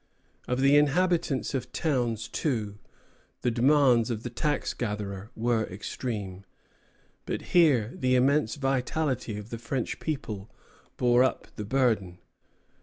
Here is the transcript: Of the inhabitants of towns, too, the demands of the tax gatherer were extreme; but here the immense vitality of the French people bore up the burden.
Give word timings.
Of 0.47 0.61
the 0.61 0.77
inhabitants 0.77 1.53
of 1.53 1.71
towns, 1.71 2.27
too, 2.27 2.79
the 3.43 3.51
demands 3.51 4.09
of 4.09 4.23
the 4.23 4.31
tax 4.31 4.73
gatherer 4.73 5.29
were 5.35 5.63
extreme; 5.65 6.43
but 7.27 7.43
here 7.53 7.91
the 7.93 8.15
immense 8.15 8.55
vitality 8.55 9.37
of 9.37 9.51
the 9.51 9.59
French 9.59 9.99
people 9.99 10.49
bore 10.97 11.23
up 11.23 11.49
the 11.55 11.65
burden. 11.65 12.17